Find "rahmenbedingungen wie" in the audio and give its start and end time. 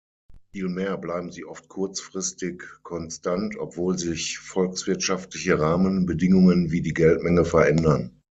5.59-6.81